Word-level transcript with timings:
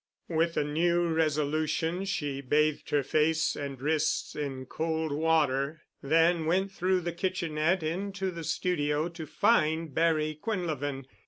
With 0.29 0.57
a 0.57 0.63
new 0.63 1.09
resolution 1.09 2.05
she 2.05 2.41
bathed 2.41 2.89
her 2.89 3.03
face 3.03 3.55
and 3.55 3.79
wrists 3.79 4.35
in 4.35 4.65
cold 4.65 5.11
water, 5.11 5.83
then 6.01 6.47
went 6.47 6.71
through 6.71 7.01
the 7.01 7.13
kitchenette 7.13 7.83
into 7.83 8.31
the 8.31 8.43
studio 8.43 9.09
to 9.09 9.27
find 9.27 9.93
Barry 9.93 10.39
Quinlevin. 10.41 11.05